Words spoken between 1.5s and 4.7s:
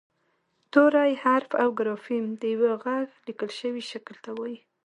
او ګرافیم د یوه غږ لیکل شوي شکل ته وايي